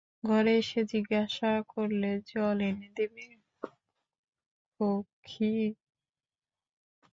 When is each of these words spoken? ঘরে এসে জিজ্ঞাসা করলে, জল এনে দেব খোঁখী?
ঘরে 0.23 0.53
এসে 0.61 0.81
জিজ্ঞাসা 0.91 1.51
করলে, 1.73 2.11
জল 2.29 2.57
এনে 2.69 2.89
দেব 2.97 3.13
খোঁখী? 4.67 5.55